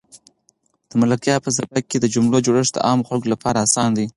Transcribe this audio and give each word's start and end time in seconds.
د 0.89 0.91
ملکیار 1.01 1.39
په 1.45 1.49
سبک 1.57 1.83
کې 1.89 1.97
د 1.99 2.05
جملو 2.13 2.37
جوړښت 2.45 2.73
د 2.75 2.79
عامو 2.87 3.07
خلکو 3.09 3.31
لپاره 3.33 3.57
اسان 3.65 3.89
دی. 3.97 4.05